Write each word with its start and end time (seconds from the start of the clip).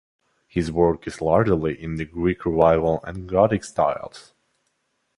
His 0.47 0.71
work 0.71 1.05
is 1.05 1.21
largely 1.21 1.79
in 1.79 1.97
the 1.97 2.05
Greek 2.05 2.43
Revival 2.47 3.01
and 3.03 3.29
Gothic 3.29 3.63
styles. 3.63 4.33